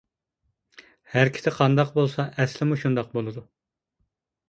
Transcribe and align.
ھەرىكىتى 1.17 1.53
قانداق 1.59 1.93
بولسا، 2.01 2.27
ئەسلىمۇ 2.41 2.81
شۇنداق 2.85 3.17
بولىدۇ. 3.19 3.49